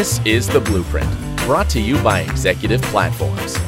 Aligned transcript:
This 0.00 0.18
is 0.24 0.48
The 0.48 0.60
Blueprint, 0.60 1.14
brought 1.40 1.68
to 1.68 1.78
you 1.78 2.02
by 2.02 2.20
Executive 2.20 2.80
Platforms. 2.84 3.58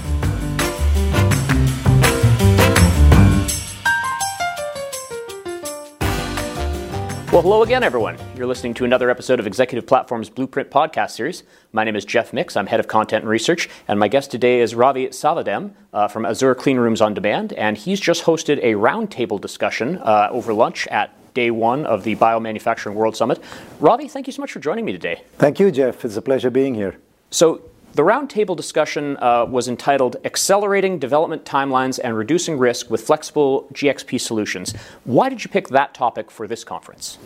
Well, 7.30 7.42
hello 7.42 7.62
again, 7.62 7.82
everyone. 7.82 8.16
You're 8.34 8.46
listening 8.46 8.72
to 8.72 8.86
another 8.86 9.10
episode 9.10 9.40
of 9.40 9.46
Executive 9.46 9.86
Platform's 9.86 10.30
Blueprint 10.30 10.70
podcast 10.70 11.10
series. 11.10 11.42
My 11.74 11.84
name 11.84 11.96
is 11.96 12.06
Jeff 12.06 12.32
Mix. 12.32 12.56
I'm 12.56 12.66
head 12.66 12.80
of 12.80 12.88
content 12.88 13.24
and 13.24 13.30
research, 13.30 13.68
and 13.86 14.00
my 14.00 14.08
guest 14.08 14.30
today 14.30 14.60
is 14.60 14.74
Ravi 14.74 15.08
Samavedam 15.08 15.72
uh, 15.92 16.08
from 16.08 16.22
Azzur 16.22 16.56
Clean 16.56 16.78
Rooms 16.78 17.02
on 17.02 17.12
Demand, 17.12 17.52
and 17.52 17.76
he's 17.76 18.00
just 18.00 18.24
hosted 18.24 18.58
a 18.62 18.72
roundtable 18.72 19.38
discussion 19.38 19.98
uh, 19.98 20.28
over 20.30 20.54
lunch 20.54 20.86
at 20.86 21.14
day 21.34 21.50
one 21.50 21.86
of 21.86 22.04
the 22.04 22.16
Biomanufacturing 22.16 22.94
World 22.94 23.16
Summit. 23.16 23.40
Ravi, 23.80 24.08
thank 24.08 24.26
you 24.26 24.32
so 24.32 24.42
much 24.42 24.52
for 24.52 24.60
joining 24.60 24.84
me 24.84 24.92
today. 24.92 25.22
Thank 25.38 25.60
you, 25.60 25.70
Jeff. 25.70 26.04
It's 26.04 26.16
a 26.16 26.22
pleasure 26.22 26.50
being 26.50 26.74
here. 26.74 26.96
So, 27.30 27.62
the 27.94 28.02
roundtable 28.02 28.56
discussion 28.56 29.18
uh, 29.18 29.44
was 29.44 29.68
entitled 29.68 30.16
Accelerating 30.24 30.98
Development 30.98 31.44
Timelines 31.44 32.00
and 32.02 32.16
Reducing 32.16 32.56
Risk 32.56 32.90
with 32.90 33.02
Flexible 33.02 33.68
GXP 33.74 34.18
Solutions. 34.18 34.72
Why 35.04 35.28
did 35.28 35.44
you 35.44 35.50
pick 35.50 35.68
that 35.68 35.92
topic 35.92 36.30
for 36.30 36.46
this 36.48 36.64
conference? 36.64 37.18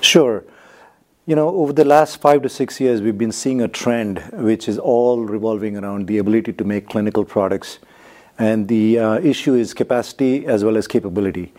Sure. 0.00 0.44
You 1.26 1.34
know, 1.34 1.48
over 1.48 1.72
the 1.72 1.84
last 1.84 2.20
five 2.20 2.42
to 2.42 2.48
six 2.48 2.80
years, 2.80 3.02
we've 3.02 3.18
been 3.18 3.32
seeing 3.32 3.60
a 3.62 3.68
trend 3.68 4.20
which 4.32 4.68
is 4.68 4.78
all 4.78 5.24
revolving 5.24 5.76
around 5.76 6.06
the 6.06 6.18
ability 6.18 6.52
to 6.52 6.64
make 6.64 6.88
clinical 6.88 7.24
products. 7.24 7.80
And 8.38 8.68
the 8.68 9.00
uh, 9.00 9.20
issue 9.20 9.54
is 9.54 9.74
capacity 9.74 10.46
as 10.46 10.64
well 10.64 10.76
as 10.76 10.86
capability. 10.86 11.52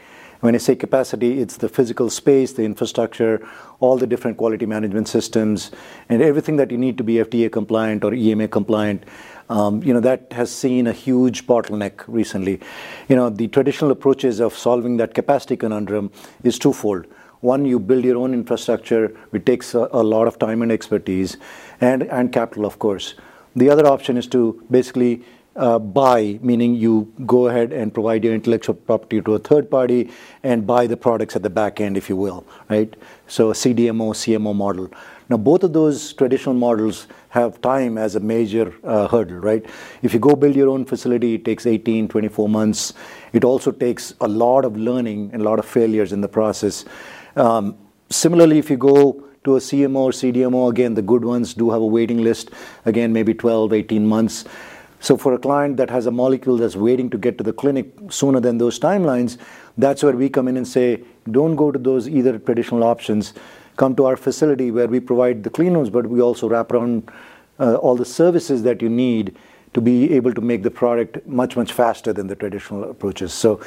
When 0.43 0.55
I 0.55 0.57
say 0.57 0.75
capacity, 0.75 1.39
it's 1.39 1.55
the 1.55 1.69
physical 1.69 2.09
space, 2.09 2.51
the 2.51 2.63
infrastructure, 2.63 3.47
all 3.79 3.97
the 3.97 4.05
different 4.05 4.35
quality 4.35 4.65
management 4.65 5.07
systems, 5.07 5.71
and 6.09 6.21
everything 6.21 6.57
that 6.57 6.69
you 6.69 6.77
need 6.77 6.97
to 6.97 7.03
be 7.05 7.13
FDA 7.13 7.49
compliant 7.49 8.03
or 8.03 8.13
EMA 8.13 8.49
compliant. 8.49 9.05
Um, 9.47 9.81
you 9.83 9.93
know 9.93 10.01
that 10.01 10.33
has 10.33 10.51
seen 10.51 10.85
a 10.87 10.91
huge 10.91 11.47
bottleneck 11.47 12.03
recently. 12.07 12.59
You 13.07 13.15
know 13.15 13.29
the 13.29 13.47
traditional 13.47 13.91
approaches 13.91 14.41
of 14.41 14.53
solving 14.53 14.97
that 14.97 15.13
capacity 15.13 15.55
conundrum 15.55 16.11
is 16.43 16.59
twofold. 16.59 17.05
One, 17.39 17.63
you 17.63 17.79
build 17.79 18.03
your 18.03 18.17
own 18.17 18.33
infrastructure, 18.33 19.15
which 19.29 19.45
takes 19.45 19.73
a, 19.73 19.87
a 19.93 20.03
lot 20.03 20.27
of 20.27 20.39
time 20.39 20.61
and 20.61 20.73
expertise, 20.73 21.37
and 21.79 22.03
and 22.03 22.33
capital, 22.33 22.65
of 22.65 22.79
course. 22.79 23.13
The 23.55 23.69
other 23.69 23.87
option 23.87 24.17
is 24.17 24.27
to 24.35 24.61
basically 24.69 25.23
uh, 25.55 25.79
buy, 25.79 26.39
meaning 26.41 26.75
you 26.75 27.11
go 27.25 27.47
ahead 27.47 27.71
and 27.71 27.93
provide 27.93 28.23
your 28.23 28.33
intellectual 28.33 28.75
property 28.75 29.21
to 29.21 29.35
a 29.35 29.39
third 29.39 29.69
party 29.69 30.09
and 30.43 30.65
buy 30.65 30.87
the 30.87 30.97
products 30.97 31.35
at 31.35 31.43
the 31.43 31.49
back 31.49 31.79
end, 31.79 31.95
if 31.95 32.09
you 32.09 32.15
will, 32.15 32.45
right? 32.69 32.93
So 33.27 33.51
a 33.51 33.53
CDMO, 33.53 34.13
CMO 34.13 34.55
model. 34.55 34.89
Now, 35.29 35.37
both 35.37 35.63
of 35.63 35.73
those 35.73 36.13
traditional 36.13 36.53
models 36.53 37.07
have 37.29 37.61
time 37.61 37.97
as 37.97 38.15
a 38.15 38.19
major 38.19 38.73
uh, 38.83 39.07
hurdle, 39.07 39.37
right? 39.37 39.65
If 40.01 40.13
you 40.13 40.19
go 40.19 40.35
build 40.35 40.55
your 40.55 40.69
own 40.69 40.85
facility, 40.85 41.35
it 41.35 41.45
takes 41.45 41.65
18, 41.65 42.07
24 42.07 42.49
months. 42.49 42.93
It 43.31 43.43
also 43.43 43.71
takes 43.71 44.13
a 44.21 44.27
lot 44.27 44.65
of 44.65 44.75
learning 44.75 45.31
and 45.33 45.41
a 45.41 45.45
lot 45.45 45.59
of 45.59 45.65
failures 45.65 46.11
in 46.11 46.21
the 46.21 46.27
process. 46.27 46.85
Um, 47.35 47.77
similarly, 48.09 48.59
if 48.59 48.69
you 48.69 48.77
go 48.77 49.23
to 49.45 49.55
a 49.55 49.59
CMO 49.59 49.95
or 49.95 50.11
CDMO, 50.11 50.69
again, 50.69 50.93
the 50.93 51.01
good 51.01 51.25
ones 51.25 51.53
do 51.53 51.69
have 51.71 51.81
a 51.81 51.85
waiting 51.85 52.23
list, 52.23 52.51
again, 52.85 53.11
maybe 53.11 53.33
12, 53.33 53.73
18 53.73 54.05
months. 54.05 54.45
So 55.03 55.17
for 55.17 55.33
a 55.33 55.37
client 55.37 55.75
that 55.77 55.89
has 55.89 56.05
a 56.05 56.11
molecule 56.11 56.55
that's 56.55 56.77
waiting 56.77 57.09
to 57.09 57.17
get 57.17 57.37
to 57.37 57.43
the 57.43 57.51
clinic 57.51 57.91
sooner 58.09 58.39
than 58.39 58.57
those 58.57 58.79
timelines, 58.79 59.37
that's 59.77 60.01
where 60.01 60.13
we 60.13 60.29
come 60.29 60.47
in 60.47 60.55
and 60.55 60.65
say, 60.65 61.03
don't 61.29 61.57
go 61.57 61.73
to 61.73 61.77
those 61.77 62.07
either 62.07 62.39
traditional 62.39 62.85
options. 62.85 63.33
Come 63.75 63.97
to 63.97 64.05
our 64.05 64.15
facility 64.15 64.71
where 64.71 64.87
we 64.87 65.01
provide 65.01 65.43
the 65.43 65.49
clean 65.49 65.73
rooms, 65.73 65.89
but 65.89 66.07
we 66.07 66.21
also 66.21 66.47
wrap 66.47 66.71
around 66.71 67.11
uh, 67.59 67.75
all 67.75 67.97
the 67.97 68.05
services 68.05 68.63
that 68.63 68.81
you 68.81 68.87
need 68.87 69.35
to 69.73 69.81
be 69.81 70.13
able 70.13 70.33
to 70.33 70.39
make 70.39 70.63
the 70.63 70.71
product 70.71 71.27
much, 71.27 71.57
much 71.57 71.73
faster 71.73 72.13
than 72.13 72.27
the 72.27 72.35
traditional 72.37 72.89
approaches. 72.89 73.33
So 73.33 73.59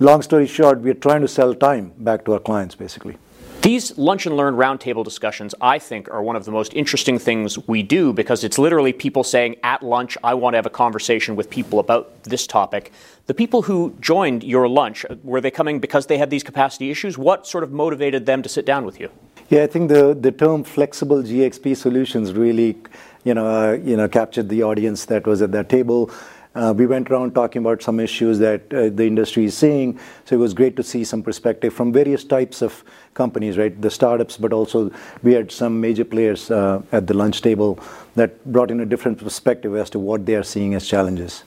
long 0.00 0.20
story 0.20 0.46
short, 0.46 0.80
we're 0.80 0.92
trying 0.92 1.22
to 1.22 1.28
sell 1.28 1.54
time 1.54 1.94
back 1.96 2.26
to 2.26 2.34
our 2.34 2.40
clients, 2.40 2.74
basically. 2.74 3.16
These 3.64 3.96
lunch 3.96 4.26
and 4.26 4.36
learn 4.36 4.56
roundtable 4.56 5.04
discussions, 5.04 5.54
I 5.58 5.78
think, 5.78 6.10
are 6.10 6.22
one 6.22 6.36
of 6.36 6.44
the 6.44 6.50
most 6.50 6.74
interesting 6.74 7.18
things 7.18 7.58
we 7.66 7.82
do 7.82 8.12
because 8.12 8.44
it's 8.44 8.58
literally 8.58 8.92
people 8.92 9.24
saying 9.24 9.56
at 9.62 9.82
lunch, 9.82 10.18
I 10.22 10.34
want 10.34 10.52
to 10.52 10.58
have 10.58 10.66
a 10.66 10.76
conversation 10.84 11.34
with 11.34 11.48
people 11.48 11.78
about 11.78 12.24
this 12.24 12.46
topic. 12.46 12.92
The 13.24 13.32
people 13.32 13.62
who 13.62 13.96
joined 14.00 14.44
your 14.44 14.68
lunch, 14.68 15.06
were 15.22 15.40
they 15.40 15.50
coming 15.50 15.80
because 15.80 16.08
they 16.08 16.18
had 16.18 16.28
these 16.28 16.42
capacity 16.42 16.90
issues? 16.90 17.16
What 17.16 17.46
sort 17.46 17.64
of 17.64 17.72
motivated 17.72 18.26
them 18.26 18.42
to 18.42 18.50
sit 18.50 18.66
down 18.66 18.84
with 18.84 19.00
you? 19.00 19.08
Yeah, 19.48 19.62
I 19.62 19.66
think 19.66 19.88
the, 19.88 20.12
the 20.12 20.30
term 20.30 20.62
flexible 20.62 21.22
GXP 21.22 21.74
solutions 21.74 22.34
really, 22.34 22.76
you 23.24 23.32
know, 23.32 23.46
uh, 23.46 23.72
you 23.82 23.96
know, 23.96 24.08
captured 24.08 24.50
the 24.50 24.62
audience 24.62 25.06
that 25.06 25.26
was 25.26 25.40
at 25.40 25.52
that 25.52 25.70
table. 25.70 26.10
Uh, 26.54 26.72
we 26.76 26.86
went 26.86 27.10
around 27.10 27.34
talking 27.34 27.60
about 27.60 27.82
some 27.82 27.98
issues 27.98 28.38
that 28.38 28.72
uh, 28.72 28.88
the 28.88 29.04
industry 29.04 29.44
is 29.44 29.56
seeing. 29.56 29.98
So 30.24 30.36
it 30.36 30.38
was 30.38 30.54
great 30.54 30.76
to 30.76 30.82
see 30.82 31.02
some 31.02 31.22
perspective 31.22 31.74
from 31.74 31.92
various 31.92 32.22
types 32.22 32.62
of 32.62 32.84
companies, 33.14 33.58
right? 33.58 33.80
The 33.80 33.90
startups, 33.90 34.36
but 34.36 34.52
also 34.52 34.92
we 35.22 35.32
had 35.32 35.50
some 35.50 35.80
major 35.80 36.04
players 36.04 36.50
uh, 36.50 36.82
at 36.92 37.08
the 37.08 37.14
lunch 37.14 37.42
table 37.42 37.80
that 38.14 38.44
brought 38.52 38.70
in 38.70 38.80
a 38.80 38.86
different 38.86 39.18
perspective 39.18 39.74
as 39.74 39.90
to 39.90 39.98
what 39.98 40.26
they 40.26 40.36
are 40.36 40.44
seeing 40.44 40.74
as 40.74 40.86
challenges. 40.86 41.42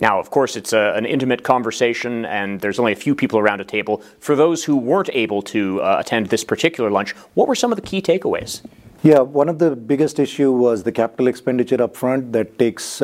Now, 0.00 0.20
of 0.20 0.30
course, 0.30 0.56
it's 0.56 0.72
a, 0.72 0.92
an 0.94 1.06
intimate 1.06 1.42
conversation, 1.42 2.26
and 2.26 2.60
there's 2.60 2.78
only 2.78 2.92
a 2.92 2.96
few 2.96 3.14
people 3.14 3.38
around 3.40 3.60
a 3.60 3.64
table. 3.64 4.02
For 4.20 4.36
those 4.36 4.62
who 4.62 4.76
weren't 4.76 5.10
able 5.12 5.40
to 5.42 5.80
attend 5.82 6.26
this 6.26 6.44
particular 6.44 6.90
lunch, 6.90 7.12
what 7.34 7.48
were 7.48 7.54
some 7.54 7.72
of 7.72 7.76
the 7.76 7.82
key 7.82 8.02
takeaways? 8.02 8.62
Yeah, 9.02 9.20
one 9.20 9.48
of 9.48 9.58
the 9.58 9.74
biggest 9.74 10.18
issue 10.18 10.52
was 10.52 10.82
the 10.82 10.92
capital 10.92 11.28
expenditure 11.28 11.82
up 11.82 11.96
front 11.96 12.32
that 12.32 12.58
takes 12.58 13.00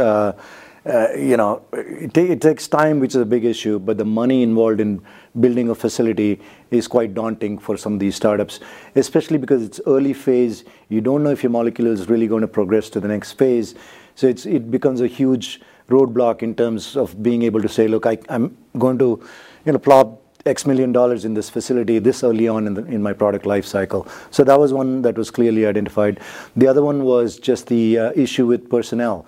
uh, 0.85 1.13
you 1.13 1.37
know, 1.37 1.63
it, 1.73 2.17
it, 2.17 2.41
takes 2.41 2.67
time, 2.67 2.99
which 2.99 3.11
is 3.11 3.21
a 3.21 3.25
big 3.25 3.45
issue, 3.45 3.79
but 3.79 3.99
the 3.99 4.05
money 4.05 4.43
involved 4.43 4.81
in 4.81 5.01
building 5.39 5.69
a 5.69 5.75
facility 5.75 6.41
is 6.73 6.89
quite 6.89 7.15
daunting 7.15 7.57
for 7.57 7.77
some 7.77 7.95
of 7.95 8.01
these 8.01 8.17
startups, 8.17 8.59
especially 8.97 9.39
because 9.39 9.63
it's 9.63 9.81
early 9.87 10.13
phase. 10.13 10.65
You 10.89 11.01
don't 11.01 11.23
know 11.23 11.31
if 11.31 11.43
your 11.43 11.51
molecule 11.51 11.87
is 11.87 12.09
really 12.09 12.27
going 12.27 12.41
to 12.41 12.49
progress 12.49 12.91
to 12.91 13.01
the 13.01 13.09
next 13.09 13.33
phase. 13.33 13.77
So 14.17 14.27
it 14.27 14.71
becomes 14.71 15.01
a 15.01 15.07
huge 15.07 15.61
roadblock 15.89 16.43
in 16.43 16.55
terms 16.55 16.97
of 16.97 17.23
being 17.23 17.43
able 17.43 17.63
to 17.63 17.69
say, 17.69 17.87
look, 17.87 18.05
I, 18.05 18.19
am 18.29 18.57
going 18.79 18.99
to, 18.99 19.23
you 19.65 19.73
know, 19.73 19.79
plop 19.79 20.21
X 20.45 20.67
million 20.67 20.91
dollars 20.91 21.25
in 21.25 21.35
this 21.35 21.49
facility 21.49 22.01
this 22.01 22.25
early 22.25 22.49
on 22.49 22.67
in, 22.67 22.75
the, 22.75 22.85
in, 22.87 23.01
my 23.01 23.13
product 23.13 23.47
life 23.47 23.65
cycle. 23.65 24.09
So 24.33 24.43
that 24.43 24.59
was 24.59 24.73
one 24.73 25.03
that 25.03 25.17
was 25.17 25.31
clearly 25.31 25.67
identified. 25.67 26.19
The 26.57 26.67
other 26.67 26.83
one 26.83 27.05
was 27.05 27.39
just 27.39 27.69
the 27.69 27.99
uh, 27.99 28.13
issue 28.17 28.47
with 28.47 28.69
personnel 28.69 29.25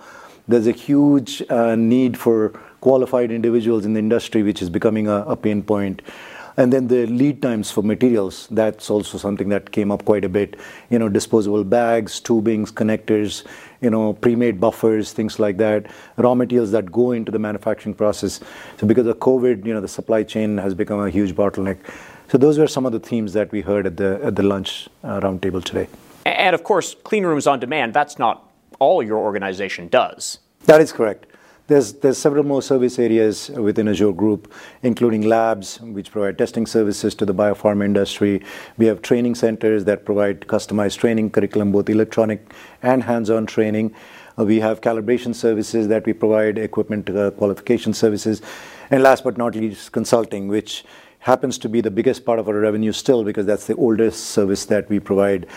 there's 0.47 0.67
a 0.67 0.71
huge 0.71 1.41
uh, 1.49 1.75
need 1.75 2.17
for 2.17 2.49
qualified 2.81 3.31
individuals 3.31 3.85
in 3.85 3.93
the 3.93 3.99
industry, 3.99 4.43
which 4.43 4.61
is 4.61 4.69
becoming 4.69 5.07
a, 5.07 5.23
a, 5.23 5.35
pain 5.35 5.63
point. 5.63 6.01
And 6.57 6.71
then 6.71 6.87
the 6.87 7.05
lead 7.07 7.41
times 7.41 7.71
for 7.71 7.81
materials, 7.81 8.47
that's 8.49 8.89
also 8.89 9.17
something 9.17 9.49
that 9.49 9.71
came 9.71 9.91
up 9.91 10.05
quite 10.05 10.23
a 10.23 10.29
bit. 10.29 10.55
You 10.89 10.99
know, 10.99 11.09
disposable 11.09 11.63
bags, 11.63 12.21
tubings, 12.21 12.71
connectors, 12.71 13.43
you 13.81 13.89
know, 13.89 14.13
pre-made 14.13 14.61
buffers, 14.61 15.11
things 15.11 15.37
like 15.37 15.57
that, 15.57 15.87
raw 16.17 16.33
materials 16.33 16.71
that 16.71 16.91
go 16.91 17.11
into 17.11 17.31
the 17.31 17.39
manufacturing 17.39 17.95
process. 17.95 18.39
So 18.77 18.87
because 18.87 19.07
of 19.07 19.17
COVID, 19.17 19.65
you 19.65 19.73
know, 19.73 19.81
the 19.81 19.87
supply 19.87 20.23
chain 20.23 20.57
has 20.59 20.73
become 20.73 20.99
a 20.99 21.09
huge 21.09 21.35
bottleneck. 21.35 21.77
So 22.29 22.37
those 22.37 22.57
were 22.57 22.67
some 22.67 22.85
of 22.85 22.93
the 22.93 22.99
themes 22.99 23.33
that 23.33 23.51
we 23.51 23.61
heard 23.61 23.85
at 23.85 23.97
the, 23.97 24.19
at 24.23 24.35
the 24.35 24.43
lunch 24.43 24.87
uh, 25.03 25.19
roundtable 25.19 25.63
today. 25.63 25.87
And 26.25 26.55
of 26.55 26.63
course, 26.63 26.95
clean 27.03 27.25
rooms 27.25 27.47
on 27.47 27.59
demand, 27.59 27.93
that's 27.93 28.17
not 28.17 28.44
all 28.79 29.03
your 29.03 29.17
organization 29.17 29.87
does. 29.87 30.39
That 30.65 30.81
is 30.81 30.91
correct. 30.91 31.27
There's, 31.67 31.93
there's 31.93 32.19
several 32.19 32.43
more 32.43 32.61
service 32.61 32.99
areas 32.99 33.49
within 33.49 33.87
Azzur 33.87 34.15
Group, 34.15 34.53
including 34.83 35.23
labs, 35.23 35.81
which 35.81 36.11
provide 36.11 36.37
testing 36.37 36.67
services 36.67 37.15
to 37.15 37.25
the 37.25 37.33
biopharma 37.33 37.85
industry. 37.85 38.43
We 38.77 38.85
have 38.85 39.01
training 39.01 39.33
centers 39.33 39.83
that 39.85 40.05
provide 40.05 40.41
customized 40.41 40.99
training 40.99 41.31
curriculum, 41.31 41.71
both 41.71 41.89
electronic 41.89 42.53
and 42.83 43.01
hands-on 43.01 43.47
training. 43.47 43.95
Uh, 44.37 44.45
we 44.45 44.59
have 44.59 44.81
calibration 44.81 45.33
services 45.33 45.87
that 45.87 46.05
we 46.05 46.13
provide, 46.13 46.59
equipment 46.59 47.09
uh, 47.09 47.31
qualification 47.31 47.95
services. 47.95 48.43
And 48.91 49.01
last 49.01 49.23
but 49.23 49.35
not 49.35 49.55
least, 49.55 49.91
consulting, 49.91 50.47
which 50.47 50.85
happens 51.25 51.57
to 51.57 51.67
be 51.67 51.81
the 51.81 51.89
biggest 51.89 52.23
part 52.23 52.37
of 52.37 52.47
our 52.47 52.59
revenue 52.59 52.91
still 52.91 53.23
because 53.23 53.47
that's 53.47 53.65
the 53.65 53.75
oldest 53.77 54.25
service 54.25 54.65
that 54.65 54.87
we 54.87 54.99
provide. 54.99 55.47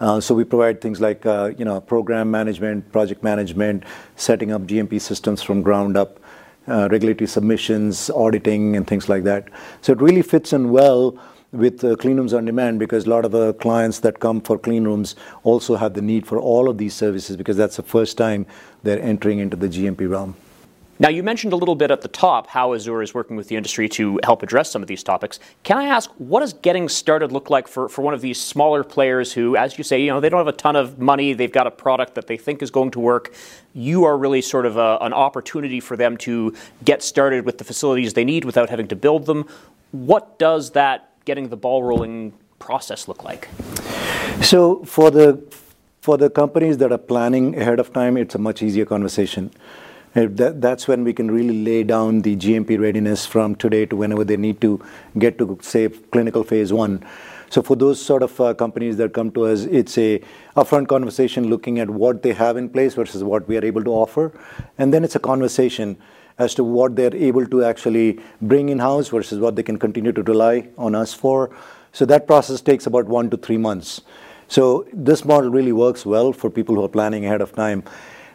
Uh, 0.00 0.20
so 0.20 0.34
we 0.34 0.44
provide 0.44 0.80
things 0.80 1.00
like 1.00 1.26
uh, 1.26 1.52
you 1.58 1.64
know 1.64 1.80
program 1.80 2.30
management, 2.30 2.90
project 2.92 3.22
management, 3.22 3.84
setting 4.16 4.52
up 4.52 4.62
GMP 4.62 5.00
systems 5.00 5.42
from 5.42 5.62
ground 5.62 5.96
up, 5.96 6.20
uh, 6.68 6.88
regulatory 6.90 7.26
submissions, 7.26 8.10
auditing, 8.10 8.76
and 8.76 8.86
things 8.86 9.08
like 9.08 9.24
that. 9.24 9.48
So 9.80 9.92
it 9.92 10.00
really 10.00 10.22
fits 10.22 10.52
in 10.52 10.70
well 10.70 11.18
with 11.50 11.80
clean 11.98 12.18
rooms 12.18 12.34
on 12.34 12.44
demand 12.44 12.78
because 12.78 13.06
a 13.06 13.10
lot 13.10 13.24
of 13.24 13.32
the 13.32 13.54
clients 13.54 14.00
that 14.00 14.20
come 14.20 14.40
for 14.40 14.58
clean 14.58 14.84
rooms 14.84 15.16
also 15.44 15.76
have 15.76 15.94
the 15.94 16.02
need 16.02 16.26
for 16.26 16.38
all 16.38 16.68
of 16.68 16.76
these 16.76 16.92
services 16.92 17.36
because 17.36 17.56
that's 17.56 17.76
the 17.76 17.82
first 17.82 18.18
time 18.18 18.44
they're 18.82 19.00
entering 19.00 19.38
into 19.38 19.56
the 19.56 19.66
GMP 19.66 20.08
realm. 20.10 20.36
Now, 21.00 21.10
you 21.10 21.22
mentioned 21.22 21.52
a 21.52 21.56
little 21.56 21.76
bit 21.76 21.92
at 21.92 22.00
the 22.00 22.08
top 22.08 22.48
how 22.48 22.70
Azzur 22.70 23.04
is 23.04 23.14
working 23.14 23.36
with 23.36 23.46
the 23.46 23.54
industry 23.54 23.88
to 23.90 24.18
help 24.24 24.42
address 24.42 24.70
some 24.70 24.82
of 24.82 24.88
these 24.88 25.04
topics. 25.04 25.38
Can 25.62 25.78
I 25.78 25.84
ask, 25.84 26.10
what 26.18 26.40
does 26.40 26.54
getting 26.54 26.88
started 26.88 27.30
look 27.30 27.50
like 27.50 27.68
for, 27.68 27.88
for 27.88 28.02
one 28.02 28.14
of 28.14 28.20
these 28.20 28.40
smaller 28.40 28.82
players 28.82 29.32
who, 29.32 29.56
as 29.56 29.78
you 29.78 29.84
say, 29.84 30.02
you 30.02 30.08
know, 30.08 30.18
they 30.18 30.28
don't 30.28 30.40
have 30.40 30.48
a 30.48 30.52
ton 30.52 30.74
of 30.74 30.98
money, 30.98 31.34
they've 31.34 31.52
got 31.52 31.68
a 31.68 31.70
product 31.70 32.16
that 32.16 32.26
they 32.26 32.36
think 32.36 32.62
is 32.62 32.70
going 32.72 32.90
to 32.90 33.00
work. 33.00 33.32
You 33.74 34.04
are 34.04 34.18
really 34.18 34.42
sort 34.42 34.66
of 34.66 34.76
a, 34.76 34.98
an 35.00 35.12
opportunity 35.12 35.78
for 35.78 35.96
them 35.96 36.16
to 36.18 36.54
get 36.84 37.04
started 37.04 37.44
with 37.44 37.58
the 37.58 37.64
facilities 37.64 38.14
they 38.14 38.24
need 38.24 38.44
without 38.44 38.68
having 38.68 38.88
to 38.88 38.96
build 38.96 39.26
them. 39.26 39.46
What 39.92 40.38
does 40.40 40.72
that 40.72 41.12
getting 41.24 41.48
the 41.48 41.56
ball 41.56 41.84
rolling 41.84 42.32
process 42.58 43.06
look 43.06 43.22
like? 43.22 43.48
So 44.42 44.84
for 44.84 45.10
the 45.10 45.40
for 46.00 46.16
the 46.16 46.30
companies 46.30 46.78
that 46.78 46.90
are 46.90 46.98
planning 46.98 47.58
ahead 47.60 47.78
of 47.78 47.92
time, 47.92 48.16
it's 48.16 48.34
a 48.34 48.38
much 48.38 48.62
easier 48.62 48.86
conversation. 48.86 49.50
That, 50.14 50.60
that's 50.60 50.88
when 50.88 51.04
we 51.04 51.12
can 51.12 51.30
really 51.30 51.64
lay 51.64 51.82
down 51.84 52.22
the 52.22 52.34
GMP 52.36 52.80
readiness 52.80 53.26
from 53.26 53.54
today 53.54 53.86
to 53.86 53.96
whenever 53.96 54.24
they 54.24 54.36
need 54.36 54.60
to 54.62 54.82
get 55.18 55.38
to, 55.38 55.58
say, 55.62 55.88
clinical 55.88 56.42
phase 56.42 56.72
one. 56.72 57.04
So 57.50 57.62
for 57.62 57.76
those 57.76 58.04
sort 58.04 58.22
of 58.22 58.38
uh, 58.40 58.54
companies 58.54 58.96
that 58.98 59.14
come 59.14 59.30
to 59.32 59.46
us, 59.46 59.62
it's 59.62 59.96
a 59.96 60.22
upfront 60.56 60.88
conversation 60.88 61.48
looking 61.48 61.78
at 61.78 61.88
what 61.88 62.22
they 62.22 62.32
have 62.32 62.56
in 62.56 62.68
place 62.68 62.94
versus 62.94 63.22
what 63.24 63.48
we 63.48 63.56
are 63.56 63.64
able 63.64 63.82
to 63.84 63.90
offer, 63.90 64.32
and 64.76 64.92
then 64.92 65.04
it's 65.04 65.16
a 65.16 65.20
conversation 65.20 65.96
as 66.38 66.54
to 66.54 66.64
what 66.64 66.94
they're 66.94 67.14
able 67.14 67.46
to 67.46 67.64
actually 67.64 68.20
bring 68.42 68.68
in 68.68 68.78
house 68.78 69.08
versus 69.08 69.38
what 69.38 69.56
they 69.56 69.62
can 69.62 69.78
continue 69.78 70.12
to 70.12 70.22
rely 70.22 70.68
on 70.76 70.94
us 70.94 71.14
for. 71.14 71.50
So 71.92 72.04
that 72.06 72.26
process 72.26 72.60
takes 72.60 72.86
about 72.86 73.06
one 73.06 73.30
to 73.30 73.36
three 73.36 73.56
months. 73.56 74.02
So 74.46 74.86
this 74.92 75.24
model 75.24 75.50
really 75.50 75.72
works 75.72 76.06
well 76.06 76.32
for 76.32 76.50
people 76.50 76.74
who 76.74 76.84
are 76.84 76.88
planning 76.88 77.24
ahead 77.24 77.40
of 77.40 77.52
time. 77.52 77.82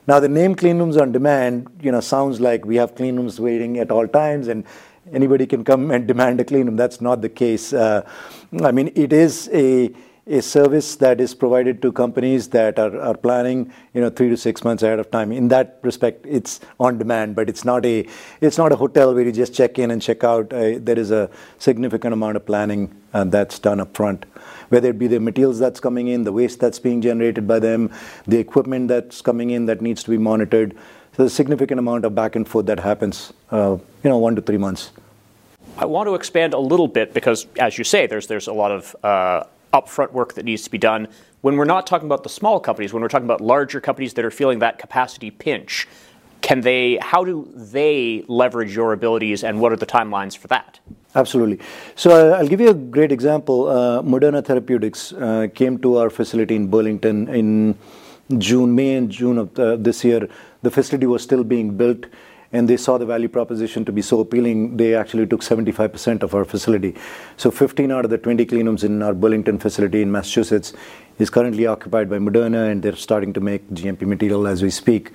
Now, 0.05 0.19
the 0.19 0.27
name 0.27 0.55
clean 0.55 0.79
rooms 0.79 0.97
on 0.97 1.13
demand, 1.13 1.67
you 1.81 1.91
know, 1.91 2.01
sounds 2.01 2.41
like 2.41 2.65
we 2.65 2.75
have 2.75 2.94
clean 2.95 3.15
rooms 3.15 3.39
waiting 3.39 3.79
at 3.79 3.89
all 3.89 4.05
times 4.05 4.50
and 4.50 4.65
anybody 5.13 5.45
can 5.45 5.63
come 5.63 5.91
and 5.91 6.05
demand 6.05 6.41
a 6.41 6.44
clean 6.45 6.65
room. 6.65 6.75
That's 6.75 7.00
not 7.00 7.21
the 7.21 7.29
case. 7.29 7.71
Uh, 7.71 8.05
I 8.61 8.71
mean, 8.71 8.91
it 8.95 9.13
is 9.13 9.50
a 9.53 9.94
a 10.25 10.41
service 10.41 10.95
that 10.95 11.19
is 11.19 11.35
provided 11.35 11.81
to 11.81 11.91
companies 11.91 12.47
that 12.49 12.79
are, 12.79 12.97
are 13.01 13.15
planning 13.15 13.71
you 13.93 13.99
know 13.99 14.09
three 14.09 14.29
to 14.29 14.37
six 14.37 14.63
months 14.63 14.81
ahead 14.81 14.97
of 14.97 15.11
time 15.11 15.33
in 15.33 15.49
that 15.49 15.79
respect 15.81 16.25
it's 16.25 16.61
on 16.79 16.97
demand 16.97 17.35
but 17.35 17.49
it's 17.49 17.65
not 17.65 17.85
a 17.85 18.07
it's 18.39 18.57
not 18.57 18.71
a 18.71 18.75
hotel 18.75 19.13
where 19.13 19.25
you 19.25 19.33
just 19.33 19.53
check 19.53 19.77
in 19.77 19.91
and 19.91 20.01
check 20.01 20.23
out 20.23 20.51
uh, 20.53 20.79
there 20.79 20.97
is 20.97 21.11
a 21.11 21.29
significant 21.59 22.13
amount 22.13 22.37
of 22.37 22.45
planning 22.45 22.89
uh, 23.13 23.25
that's 23.25 23.59
done 23.59 23.81
up 23.81 23.93
front 23.97 24.25
whether 24.73 24.89
it 24.89 24.97
be 24.97 25.07
the 25.07 25.19
materials 25.19 25.59
that's 25.59 25.79
coming 25.79 26.07
in, 26.07 26.23
the 26.23 26.31
waste 26.31 26.59
that's 26.59 26.79
being 26.79 26.99
generated 26.99 27.47
by 27.47 27.59
them, 27.59 27.91
the 28.25 28.39
equipment 28.39 28.87
that's 28.87 29.21
coming 29.21 29.51
in 29.51 29.67
that 29.67 29.81
needs 29.81 30.03
to 30.03 30.09
be 30.09 30.17
monitored. 30.17 30.73
So 30.73 31.17
there's 31.17 31.31
a 31.31 31.35
significant 31.35 31.79
amount 31.79 32.05
of 32.05 32.15
back 32.15 32.35
and 32.35 32.47
forth 32.47 32.65
that 32.65 32.79
happens, 32.79 33.33
uh, 33.51 33.77
you 34.03 34.09
know, 34.09 34.17
one 34.17 34.35
to 34.35 34.41
three 34.41 34.57
months. 34.57 34.91
I 35.77 35.85
want 35.85 36.07
to 36.07 36.15
expand 36.15 36.55
a 36.55 36.59
little 36.59 36.87
bit 36.87 37.13
because, 37.13 37.45
as 37.59 37.77
you 37.77 37.83
say, 37.83 38.07
there's 38.07 38.27
there's 38.27 38.47
a 38.47 38.53
lot 38.53 38.71
of 38.71 38.95
uh, 39.03 39.43
upfront 39.73 40.11
work 40.11 40.33
that 40.35 40.45
needs 40.45 40.63
to 40.63 40.69
be 40.69 40.77
done. 40.77 41.07
When 41.41 41.57
we're 41.57 41.65
not 41.65 41.87
talking 41.87 42.07
about 42.07 42.23
the 42.23 42.29
small 42.29 42.59
companies, 42.59 42.93
when 42.93 43.01
we're 43.01 43.09
talking 43.09 43.25
about 43.25 43.41
larger 43.41 43.81
companies 43.81 44.13
that 44.13 44.23
are 44.23 44.31
feeling 44.31 44.59
that 44.59 44.79
capacity 44.79 45.31
pinch, 45.31 45.87
can 46.41 46.61
they? 46.61 46.97
How 47.01 47.23
do 47.23 47.49
they 47.55 48.23
leverage 48.27 48.75
your 48.75 48.93
abilities, 48.93 49.43
and 49.43 49.59
what 49.61 49.71
are 49.71 49.77
the 49.77 49.85
timelines 49.85 50.37
for 50.37 50.47
that? 50.49 50.79
Absolutely. 51.15 51.59
So 51.95 52.09
uh, 52.11 52.37
I'll 52.37 52.47
give 52.47 52.59
you 52.59 52.69
a 52.69 52.73
great 52.73 53.11
example. 53.11 53.69
Uh, 53.69 54.01
Moderna 54.01 54.43
Therapeutics 54.43 55.13
uh, 55.13 55.47
came 55.53 55.77
to 55.79 55.97
our 55.97 56.09
facility 56.09 56.55
in 56.55 56.67
Burlington 56.67 57.27
in 57.29 57.77
June, 58.37 58.75
May 58.75 58.95
and 58.95 59.09
June 59.09 59.37
of 59.37 59.53
the, 59.53 59.77
this 59.77 60.03
year. 60.03 60.27
The 60.63 60.71
facility 60.71 61.05
was 61.05 61.23
still 61.23 61.43
being 61.43 61.77
built, 61.77 62.05
and 62.53 62.69
they 62.69 62.77
saw 62.77 62.97
the 62.97 63.05
value 63.05 63.27
proposition 63.27 63.83
to 63.83 63.91
be 63.91 64.01
so 64.01 64.19
appealing. 64.19 64.77
They 64.77 64.95
actually 64.95 65.25
took 65.25 65.41
75% 65.41 66.23
of 66.23 66.33
our 66.35 66.45
facility. 66.45 66.95
So 67.35 67.51
15 67.51 67.91
out 67.91 68.05
of 68.05 68.11
the 68.11 68.17
20 68.19 68.45
clean 68.45 68.67
rooms 68.67 68.83
in 68.83 69.01
our 69.01 69.13
Burlington 69.13 69.57
facility 69.57 70.03
in 70.03 70.11
Massachusetts 70.11 70.73
is 71.17 71.29
currently 71.29 71.65
occupied 71.65 72.09
by 72.09 72.19
Moderna, 72.19 72.71
and 72.71 72.81
they're 72.81 72.95
starting 72.95 73.33
to 73.33 73.41
make 73.41 73.67
GMP 73.71 74.03
material 74.03 74.47
as 74.47 74.61
we 74.61 74.69
speak. 74.69 75.11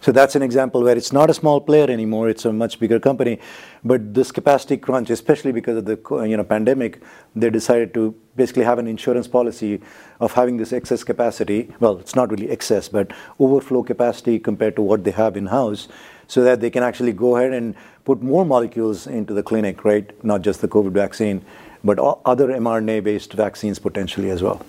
So 0.00 0.12
that's 0.12 0.36
an 0.36 0.42
example 0.42 0.82
where 0.82 0.96
it's 0.96 1.12
not 1.12 1.30
a 1.30 1.34
small 1.34 1.60
player 1.60 1.90
anymore; 1.90 2.28
it's 2.28 2.44
a 2.44 2.52
much 2.52 2.78
bigger 2.78 3.00
company. 3.00 3.40
But 3.84 4.14
this 4.14 4.30
capacity 4.30 4.76
crunch, 4.76 5.10
especially 5.10 5.52
because 5.52 5.78
of 5.78 5.84
the 5.86 5.98
you 6.28 6.36
know 6.36 6.44
pandemic, 6.44 7.02
they 7.34 7.50
decided 7.50 7.94
to 7.94 8.14
basically 8.36 8.64
have 8.64 8.78
an 8.78 8.86
insurance 8.86 9.26
policy 9.26 9.80
of 10.20 10.32
having 10.32 10.58
this 10.58 10.72
excess 10.72 11.02
capacity. 11.02 11.72
Well, 11.80 11.98
it's 11.98 12.14
not 12.14 12.30
really 12.30 12.50
excess, 12.50 12.88
but 12.88 13.12
overflow 13.40 13.82
capacity 13.82 14.38
compared 14.38 14.76
to 14.76 14.82
what 14.82 15.02
they 15.04 15.10
have 15.12 15.36
in 15.36 15.46
house, 15.46 15.88
so 16.28 16.42
that 16.42 16.60
they 16.60 16.70
can 16.70 16.82
actually 16.82 17.12
go 17.12 17.36
ahead 17.36 17.52
and 17.52 17.74
put 18.04 18.22
more 18.22 18.44
molecules 18.44 19.06
into 19.06 19.34
the 19.34 19.42
clinic, 19.42 19.84
right? 19.84 20.24
Not 20.24 20.42
just 20.42 20.60
the 20.60 20.68
COVID 20.68 20.92
vaccine, 20.92 21.44
but 21.84 21.98
other 21.98 22.48
mRNA-based 22.48 23.32
vaccines 23.32 23.78
potentially 23.78 24.30
as 24.30 24.42
well. 24.42 24.64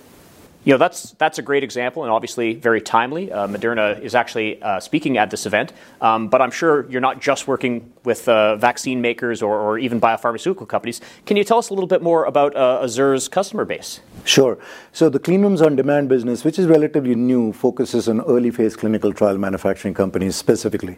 You 0.67 0.73
know, 0.73 0.79
that's, 0.79 1.11
that's 1.11 1.39
a 1.39 1.41
great 1.41 1.63
example 1.63 2.03
and 2.03 2.11
obviously 2.11 2.55
very 2.55 2.81
timely. 2.81 3.31
Uh, 3.31 3.47
Moderna 3.47 3.97
is 4.01 4.13
actually 4.13 4.61
uh, 4.61 4.81
speaking 4.81 5.17
at 5.17 5.31
this 5.31 5.45
event, 5.45 5.71
um, 6.01 6.27
but 6.27 6.41
I'm 6.41 6.51
sure 6.51 6.85
you're 6.89 6.99
not 6.99 7.21
just 7.21 7.47
working 7.47 7.93
with 8.03 8.27
uh, 8.27 8.57
vaccine 8.57 9.01
makers 9.01 9.41
or, 9.41 9.59
or, 9.59 9.77
even 9.77 9.99
biopharmaceutical 9.99 10.67
companies. 10.67 11.01
Can 11.25 11.35
you 11.35 11.43
tell 11.43 11.57
us 11.57 11.69
a 11.69 11.73
little 11.73 11.87
bit 11.87 12.01
more 12.01 12.23
about 12.23 12.55
uh, 12.55 12.79
Azzur's 12.81 13.27
customer 13.27 13.65
base? 13.65 13.99
Sure. 14.23 14.57
So 14.93 15.09
the 15.09 15.19
clean 15.19 15.41
rooms 15.41 15.61
on 15.61 15.75
demand 15.75 16.07
business, 16.07 16.45
which 16.45 16.57
is 16.57 16.67
relatively 16.67 17.15
new, 17.15 17.51
focuses 17.51 18.07
on 18.07 18.21
early 18.21 18.49
phase 18.49 18.77
clinical 18.77 19.11
trial 19.13 19.37
manufacturing 19.37 19.93
companies 19.93 20.37
specifically. 20.37 20.97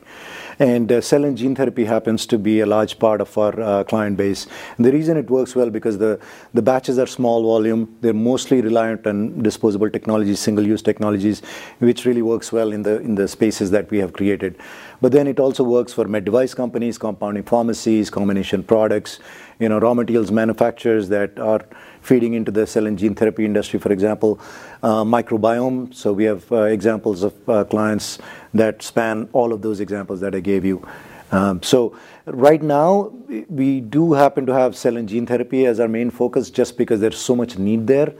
And 0.59 0.91
uh, 0.91 1.01
cell 1.01 1.23
and 1.23 1.35
gene 1.35 1.55
therapy 1.55 1.85
happens 1.85 2.25
to 2.27 2.37
be 2.37 2.59
a 2.59 2.65
large 2.65 2.99
part 2.99 3.21
of 3.21 3.35
our 3.37 3.59
uh, 3.59 3.83
client 3.85 4.17
base. 4.17 4.45
And 4.77 4.85
the 4.85 4.91
reason 4.91 5.17
it 5.17 5.29
works 5.29 5.55
well 5.55 5.69
because 5.71 5.97
the, 5.97 6.19
the 6.53 6.61
batches 6.61 6.99
are 6.99 7.07
small 7.07 7.41
volume, 7.41 7.97
they're 8.01 8.13
mostly 8.13 8.61
reliant 8.61 9.07
on 9.07 9.41
disposable 9.59 9.89
technologies, 9.89 10.39
single-use 10.39 10.81
technologies, 10.81 11.41
which 11.79 12.05
really 12.05 12.21
works 12.21 12.51
well 12.51 12.71
in 12.71 12.83
the 12.83 12.99
in 13.01 13.15
the 13.15 13.27
spaces 13.27 13.71
that 13.71 13.91
we 13.91 13.97
have 13.99 14.13
created. 14.13 14.55
But 15.01 15.11
then 15.11 15.27
it 15.27 15.39
also 15.39 15.63
works 15.63 15.93
for 15.93 16.05
med 16.07 16.25
device 16.25 16.53
companies, 16.53 16.97
compounding 16.97 17.43
pharmacies, 17.43 18.09
combination 18.09 18.63
products, 18.63 19.19
you 19.59 19.69
know, 19.69 19.79
raw 19.79 19.93
materials 19.93 20.31
manufacturers 20.31 21.09
that 21.09 21.37
are 21.39 21.61
feeding 22.01 22.33
into 22.33 22.51
the 22.51 22.65
cell 22.65 22.87
and 22.87 22.97
gene 22.97 23.15
therapy 23.15 23.43
industry, 23.43 23.79
for 23.79 23.91
example, 23.91 24.39
uh, 24.83 25.03
microbiome. 25.03 25.93
So 25.93 26.13
we 26.13 26.23
have 26.23 26.49
uh, 26.51 26.63
examples 26.77 27.23
of 27.23 27.49
uh, 27.49 27.63
clients 27.65 28.19
that 28.53 28.81
span 28.81 29.27
all 29.33 29.51
of 29.51 29.61
those 29.61 29.81
examples 29.81 30.21
that 30.21 30.33
I 30.35 30.39
gave 30.39 30.63
you. 30.63 30.87
Um, 31.31 31.61
so 31.61 31.95
right 32.25 32.61
now, 32.61 33.11
we 33.49 33.81
do 33.81 34.13
happen 34.13 34.45
to 34.47 34.53
have 34.53 34.75
cell 34.75 34.97
and 34.97 35.07
gene 35.07 35.27
therapy 35.27 35.65
as 35.67 35.79
our 35.79 35.87
main 35.87 36.09
focus 36.09 36.49
just 36.49 36.77
because 36.77 37.01
there's 37.01 37.19
so 37.19 37.35
much 37.35 37.59
need 37.59 37.85
there 37.85 38.13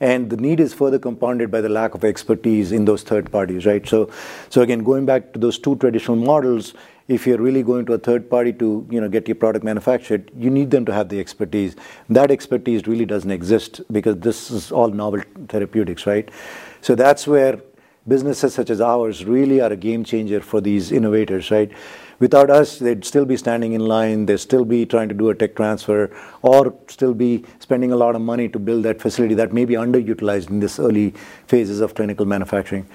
and 0.00 0.30
the 0.30 0.36
need 0.36 0.60
is 0.60 0.72
further 0.72 0.98
compounded 0.98 1.50
by 1.50 1.60
the 1.60 1.68
lack 1.68 1.94
of 1.94 2.04
expertise 2.04 2.72
in 2.72 2.86
those 2.86 3.02
third 3.02 3.30
parties, 3.30 3.66
right? 3.66 3.86
So, 3.86 4.10
so 4.48 4.62
again, 4.62 4.82
going 4.82 5.04
back 5.04 5.32
to 5.34 5.38
those 5.38 5.58
two 5.58 5.76
traditional 5.76 6.16
models, 6.16 6.72
if 7.08 7.26
you're 7.26 7.38
really 7.38 7.62
going 7.62 7.84
to 7.86 7.92
a 7.94 7.98
third 7.98 8.30
party 8.30 8.52
to 8.54 8.86
you 8.88 9.00
know 9.00 9.08
get 9.08 9.28
your 9.28 9.34
product 9.34 9.64
manufactured, 9.64 10.30
you 10.36 10.48
need 10.48 10.70
them 10.70 10.84
to 10.86 10.92
have 10.92 11.08
the 11.08 11.18
expertise. 11.20 11.76
That 12.08 12.30
expertise 12.30 12.86
really 12.86 13.04
doesn't 13.04 13.30
exist 13.30 13.80
because 13.90 14.16
this 14.18 14.50
is 14.50 14.70
all 14.72 14.88
novel 14.88 15.22
therapeutics, 15.48 16.06
right? 16.06 16.28
So 16.80 16.94
that's 16.94 17.26
where 17.26 17.60
businesses 18.08 18.54
such 18.54 18.70
as 18.70 18.80
ours 18.80 19.24
really 19.24 19.60
are 19.60 19.72
a 19.72 19.76
game 19.76 20.04
changer 20.04 20.40
for 20.40 20.60
these 20.60 20.90
innovators, 20.90 21.50
right? 21.50 21.70
Without 22.18 22.50
us, 22.50 22.78
they'd 22.78 23.04
still 23.04 23.24
be 23.24 23.36
standing 23.36 23.72
in 23.72 23.80
line, 23.80 24.26
they'd 24.26 24.38
still 24.38 24.64
be 24.64 24.84
trying 24.84 25.08
to 25.08 25.14
do 25.14 25.30
a 25.30 25.34
tech 25.34 25.56
transfer, 25.56 26.14
or 26.42 26.74
still 26.88 27.14
be 27.14 27.44
spending 27.60 27.92
a 27.92 27.96
lot 27.96 28.14
of 28.14 28.20
money 28.20 28.48
to 28.48 28.58
build 28.58 28.82
that 28.82 29.00
facility 29.00 29.34
that 29.34 29.52
may 29.52 29.64
be 29.64 29.74
underutilized 29.74 30.50
in 30.50 30.60
this 30.60 30.78
early 30.78 31.14
phases 31.46 31.80
of 31.80 31.94
clinical 31.94 32.26
manufacturing. 32.26 32.86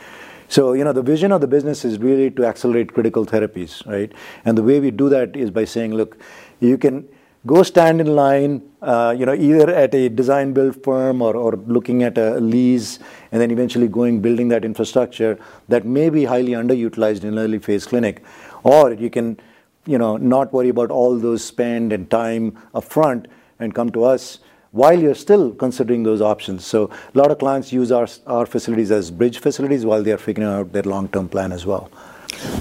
So, 0.47 0.73
you 0.73 0.83
know, 0.83 0.93
the 0.93 1.01
vision 1.01 1.31
of 1.31 1.41
the 1.41 1.47
business 1.47 1.83
is 1.83 1.97
really 1.97 2.29
to 2.31 2.45
accelerate 2.45 2.93
critical 2.93 3.25
therapies, 3.25 3.85
right? 3.87 4.11
And 4.45 4.55
the 4.55 4.61
way 4.61 4.79
we 4.79 4.91
do 4.91 5.09
that 5.09 5.35
is 5.35 5.49
by 5.49 5.65
saying, 5.65 5.95
look, 5.95 6.17
you 6.59 6.77
can 6.77 7.07
go 7.45 7.61
stand 7.63 8.01
in 8.01 8.15
line, 8.15 8.61
uh, 8.81 9.15
you 9.17 9.25
know, 9.25 9.33
either 9.33 9.69
at 9.69 9.93
a 9.93 10.09
design 10.09 10.53
build 10.53 10.83
firm 10.83 11.21
or, 11.21 11.35
or 11.35 11.55
looking 11.67 12.03
at 12.03 12.17
a 12.17 12.39
lease, 12.39 12.99
and 13.31 13.41
then 13.41 13.51
eventually 13.51 13.87
going 13.87 14.19
building 14.19 14.47
that 14.47 14.65
infrastructure 14.65 15.37
that 15.67 15.85
may 15.85 16.09
be 16.09 16.25
highly 16.25 16.53
underutilized 16.53 17.23
in 17.23 17.37
early 17.37 17.59
phase 17.59 17.85
clinic. 17.85 18.23
Or 18.63 18.93
you 18.93 19.09
can, 19.09 19.39
you 19.85 19.97
know, 19.97 20.17
not 20.17 20.51
worry 20.53 20.69
about 20.69 20.91
all 20.91 21.17
those 21.17 21.43
spend 21.43 21.93
and 21.93 22.09
time 22.09 22.57
upfront 22.73 23.27
and 23.59 23.73
come 23.75 23.91
to 23.91 24.03
us 24.03 24.39
while 24.71 24.99
you're 24.99 25.15
still 25.15 25.53
considering 25.53 26.03
those 26.03 26.21
options. 26.21 26.65
So 26.65 26.89
a 27.13 27.17
lot 27.17 27.31
of 27.31 27.37
clients 27.39 27.71
use 27.71 27.91
our, 27.91 28.07
our 28.27 28.45
facilities 28.45 28.91
as 28.91 29.09
bridge 29.11 29.39
facilities 29.39 29.85
while 29.85 30.03
they're 30.03 30.17
figuring 30.17 30.49
out 30.49 30.73
their 30.73 30.83
long-term 30.83 31.29
plan 31.29 31.51
as 31.51 31.65
well. 31.65 31.89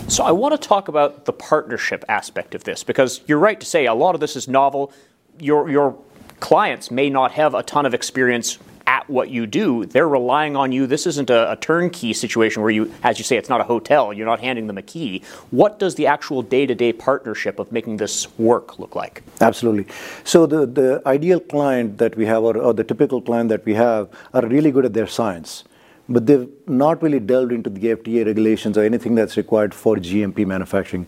So 0.09 0.25
I 0.25 0.33
want 0.33 0.61
to 0.61 0.69
talk 0.69 0.89
about 0.89 1.25
the 1.25 1.33
partnership 1.33 2.05
aspect 2.09 2.55
of 2.55 2.65
this 2.65 2.85
because 2.85 3.21
you're 3.27 3.39
right 3.39 3.59
to 3.59 3.67
say 3.67 3.87
a 3.87 3.95
lot 3.95 4.15
of 4.15 4.21
this 4.21 4.37
is 4.37 4.49
novel. 4.49 4.93
Your 5.39 5.69
your 5.69 5.99
clients 6.41 6.91
may 6.91 7.11
not 7.11 7.33
have 7.33 7.55
a 7.55 7.63
ton 7.63 7.87
of 7.87 7.95
experience 7.95 8.59
at 8.87 9.05
at 9.05 9.11
what 9.11 9.31
you 9.31 9.47
do, 9.47 9.87
they're 9.87 10.09
relying 10.09 10.57
on 10.57 10.73
you. 10.73 10.87
This 10.87 11.07
isn't 11.07 11.31
a, 11.31 11.53
a, 11.53 11.57
turnkey 11.57 12.13
situation 12.13 12.63
where 12.63 12.71
you, 12.71 12.93
as 13.03 13.19
you 13.19 13.25
say, 13.25 13.37
it's 13.37 13.49
not 13.49 13.61
a 13.61 13.65
hotel. 13.65 14.13
You're 14.13 14.27
not 14.27 14.41
handing 14.41 14.67
them 14.67 14.79
a 14.79 14.83
key. 14.83 15.23
What 15.51 15.79
does 15.79 15.95
the 15.95 16.07
actual 16.07 16.43
day-to-day 16.43 16.93
partnership 16.95 17.59
of 17.59 17.73
making 17.73 17.97
this 17.99 18.27
work 18.39 18.79
look 18.79 18.95
like? 18.95 19.23
Absolutely. 19.41 19.87
So 20.25 20.47
the, 20.47 20.67
the 20.67 21.03
ideal 21.07 21.41
client 21.41 21.99
that 21.99 22.17
we 22.17 22.27
have, 22.27 22.43
or, 22.43 22.57
or 22.57 22.73
the 22.73 22.85
typical 22.85 23.21
client 23.21 23.49
that 23.51 23.65
we 23.65 23.75
have, 23.75 24.09
are 24.33 24.47
really 24.47 24.71
good 24.71 24.85
at 24.85 24.93
their 24.93 25.07
science 25.07 25.65
but 26.09 26.27
they've 26.27 26.49
not 26.67 27.03
really 27.03 27.21
delved 27.21 27.53
into 27.53 27.71
the 27.71 27.81
FDA 27.95 28.27
regulations 28.27 28.77
or 28.77 28.83
anything 28.83 29.15
that's 29.15 29.37
required 29.37 29.73
for 29.73 29.97
GMP 29.97 30.47
manufacturing. 30.47 31.07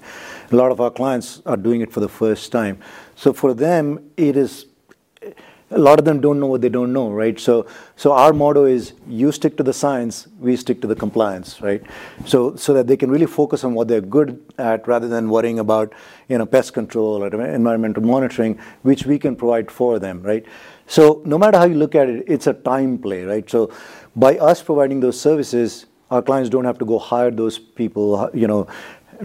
A 0.50 0.56
lot 0.56 0.72
of 0.72 0.80
our 0.80 0.90
clients 0.90 1.42
are 1.46 1.56
doing 1.56 1.80
it 1.80 1.92
for 1.92 2.00
the 2.00 2.08
first 2.08 2.50
time. 2.52 2.78
So 3.14 3.32
for 3.32 3.54
them, 3.54 4.10
it 4.16 4.36
is 4.36 4.66
a 5.70 5.78
lot 5.78 5.98
of 5.98 6.04
them 6.04 6.20
don't 6.20 6.38
know 6.38 6.46
what 6.46 6.60
they 6.60 6.68
don't 6.68 6.92
know, 6.92 7.10
right? 7.10 7.40
So, 7.40 7.66
so 7.96 8.12
our 8.12 8.32
motto 8.32 8.66
is 8.66 8.92
you 9.08 9.32
stick 9.32 9.56
to 9.56 9.64
the 9.64 9.72
science, 9.72 10.28
we 10.38 10.54
stick 10.54 10.80
to 10.82 10.86
the 10.86 10.94
compliance, 10.94 11.60
right? 11.60 11.82
So, 12.24 12.54
so 12.54 12.72
that 12.74 12.86
they 12.86 12.96
can 12.96 13.10
really 13.10 13.26
focus 13.26 13.64
on 13.64 13.74
what 13.74 13.88
they're 13.88 14.00
good 14.00 14.40
at 14.58 14.86
rather 14.86 15.08
than 15.08 15.28
worrying 15.28 15.58
about, 15.58 15.92
you 16.28 16.38
know, 16.38 16.46
pest 16.46 16.72
control 16.72 17.24
or 17.24 17.26
environmental 17.26 18.02
monitoring, 18.02 18.60
which 18.82 19.06
we 19.06 19.18
can 19.18 19.34
provide 19.34 19.70
for 19.70 19.98
them, 19.98 20.22
right? 20.22 20.46
So 20.86 21.20
no 21.24 21.36
matter 21.36 21.58
how 21.58 21.64
you 21.64 21.74
look 21.74 21.96
at 21.96 22.08
it, 22.08 22.24
it's 22.28 22.46
a 22.46 22.54
time 22.54 22.98
play, 22.98 23.24
right? 23.24 23.48
So 23.50 23.72
by 24.14 24.38
us 24.38 24.62
providing 24.62 25.00
those 25.00 25.20
services, 25.20 25.86
our 26.12 26.22
clients 26.22 26.48
don't 26.48 26.64
have 26.64 26.78
to 26.78 26.84
go 26.84 27.00
hire 27.00 27.32
those 27.32 27.58
people, 27.58 28.30
you 28.32 28.46
know, 28.46 28.68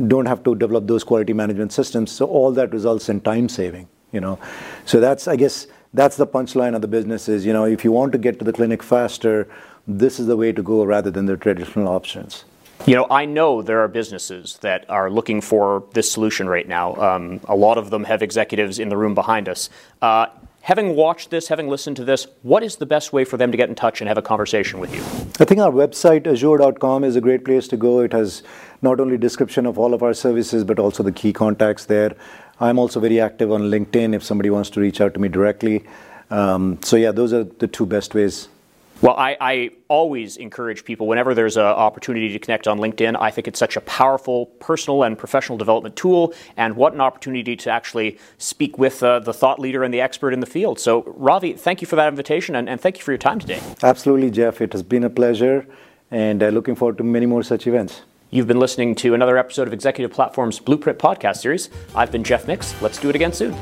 don't 0.07 0.25
have 0.25 0.43
to 0.43 0.55
develop 0.55 0.88
those 0.88 1.03
quality 1.03 1.33
management 1.33 1.71
systems. 1.71 2.12
So 2.12 2.25
all 2.25 2.51
that 2.53 2.71
results 2.71 3.10
in 3.10 3.21
time 3.21 3.48
saving, 3.48 3.88
you 4.12 4.21
know. 4.21 4.39
So 4.86 5.00
that's, 5.00 5.27
I 5.27 5.36
guess, 5.36 5.67
that's 5.93 6.17
the 6.17 6.27
punchline 6.27 6.75
of 6.75 6.81
the 6.81 6.88
business 6.88 7.27
is, 7.27 7.45
you 7.45 7.53
know, 7.53 7.65
if 7.65 7.83
you 7.83 7.91
want 7.91 8.12
to 8.13 8.17
get 8.17 8.39
to 8.39 8.45
the 8.45 8.53
clinic 8.53 8.81
faster, 8.81 9.48
this 9.88 10.19
is 10.19 10.27
the 10.27 10.38
way 10.38 10.51
to 10.51 10.63
go 10.63 10.83
rather 10.83 11.12
than 11.12 11.25
the 11.25 11.36
traditional 11.36 11.88
options. 11.88 12.45
You 12.88 12.95
know, 12.95 13.05
I 13.12 13.25
know 13.25 13.62
there 13.62 13.81
are 13.81 13.88
businesses 13.88 14.57
that 14.62 14.89
are 14.89 15.12
looking 15.12 15.41
for 15.41 15.83
this 15.93 16.12
solution 16.12 16.48
right 16.48 16.67
now. 16.67 16.95
Um, 16.95 17.39
a 17.48 17.55
lot 17.55 17.77
of 17.77 17.91
them 17.91 18.05
have 18.05 18.24
executives 18.24 18.79
in 18.79 18.89
the 18.89 18.98
room 18.98 19.13
behind 19.13 19.48
us. 19.48 19.69
Uh, 20.01 20.27
having 20.62 20.95
watched 20.95 21.29
this, 21.29 21.48
having 21.48 21.67
listened 21.67 21.98
to 21.98 22.05
this, 22.05 22.25
what 22.41 22.63
is 22.63 22.77
the 22.77 22.88
best 22.88 23.13
way 23.13 23.24
for 23.24 23.38
them 23.38 23.51
to 23.51 23.57
get 23.57 23.69
in 23.69 23.75
touch 23.75 24.01
and 24.01 24.07
have 24.07 24.17
a 24.17 24.21
conversation 24.21 24.79
with 24.79 24.95
you? 24.95 25.01
I 25.39 25.45
think 25.45 25.60
our 25.60 25.71
website, 25.71 26.24
azzur.com, 26.24 27.03
is 27.03 27.15
a 27.15 27.21
great 27.21 27.45
place 27.45 27.67
to 27.67 27.77
go. 27.77 28.00
It 28.00 28.13
has 28.13 28.41
not 28.81 29.00
only 29.00 29.15
description 29.15 29.67
of 29.67 29.77
all 29.77 29.93
of 29.93 30.01
our 30.01 30.15
services, 30.15 30.63
but 30.63 30.79
also 30.79 31.03
the 31.03 31.12
key 31.12 31.33
contacts 31.33 31.86
there. 31.86 32.15
I'm 32.62 32.80
also 32.80 33.00
very 33.00 33.20
active 33.20 33.51
on 33.51 33.63
LinkedIn 33.63 34.15
if 34.15 34.24
somebody 34.24 34.50
wants 34.50 34.70
to 34.72 34.80
reach 34.80 35.01
out 35.01 35.13
to 35.15 35.20
me 35.20 35.27
directly. 35.27 35.84
Um, 36.30 36.80
so 36.84 36.96
yeah, 36.96 37.12
those 37.12 37.34
are 37.34 37.44
the 37.44 37.68
two 37.68 37.86
best 37.86 38.13
ways 38.13 38.48
well, 39.01 39.15
I, 39.18 39.36
I, 39.41 39.72
always 39.88 40.38
encourage 40.38 40.86
people 40.86 41.08
whenever 41.08 41.34
there's 41.34 41.58
an 41.58 41.63
opportunity 41.63 42.30
to 42.32 42.39
connect 42.39 42.68
on 42.68 42.77
LinkedIn. 42.77 43.18
I 43.20 43.32
think 43.32 43.48
it's 43.48 43.58
such 43.60 43.75
a 43.75 43.82
powerful 43.82 44.46
personal 44.60 45.03
and 45.03 45.18
professional 45.18 45.58
development 45.58 45.96
tool, 45.96 46.34
and 46.56 46.75
what 46.75 46.94
an 46.94 47.01
opportunity 47.01 47.56
to 47.58 47.70
actually 47.72 48.20
speak 48.38 48.77
with 48.77 49.01
uh, 49.01 49.20
the 49.20 49.34
thought 49.34 49.60
leader 49.60 49.84
and 49.84 49.94
the 49.94 50.00
expert 50.00 50.34
in 50.34 50.39
the 50.39 50.46
field. 50.46 50.80
So, 50.80 51.03
Ravi, 51.18 51.53
thank 51.53 51.82
you 51.82 51.88
for 51.88 51.96
that 51.96 52.08
invitation, 52.08 52.56
and, 52.56 52.70
and 52.70 52.80
thank 52.80 53.00
you 53.00 53.03
for 53.03 53.12
your 53.12 53.18
time 53.18 53.39
today. 53.39 53.60
Absolutely, 53.82 54.30
Jeff. 54.30 54.62
It 54.62 54.72
has 54.74 54.84
been 54.84 55.03
a 55.03 55.10
pleasure, 55.10 55.65
and 56.12 56.44
uh, 56.44 56.50
looking 56.50 56.75
forward 56.75 56.98
to 57.00 57.03
many 57.03 57.25
more 57.25 57.44
such 57.44 57.65
events. 57.65 58.03
You've 58.33 58.47
been 58.47 58.59
listening 58.59 58.95
to 58.95 59.13
another 59.13 59.38
episode 59.38 59.67
of 59.67 59.73
Executive 59.73 60.09
Platform's 60.09 60.57
Blueprint 60.57 60.97
podcast 60.97 61.38
series. 61.38 61.69
I've 61.93 62.13
been 62.13 62.23
Jeff 62.23 62.47
Mix. 62.47 62.81
Let's 62.81 62.97
do 62.97 63.09
it 63.09 63.15
again 63.15 63.33
soon. 63.33 63.53